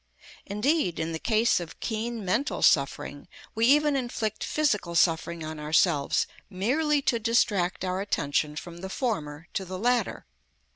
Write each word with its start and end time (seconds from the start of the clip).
Indeed, 0.47 0.97
in 0.99 1.11
the 1.11 1.19
case 1.19 1.59
of 1.59 1.79
keen 1.79 2.25
mental 2.25 2.63
suffering, 2.63 3.27
we 3.53 3.67
even 3.67 3.95
inflict 3.95 4.43
physical 4.43 4.95
suffering 4.95 5.43
on 5.45 5.59
ourselves 5.59 6.25
merely 6.49 7.03
to 7.03 7.19
distract 7.19 7.85
our 7.85 8.01
attention 8.01 8.55
from 8.55 8.77
the 8.79 8.89
former 8.89 9.45
to 9.53 9.63
the 9.63 9.77
latter. 9.77 10.25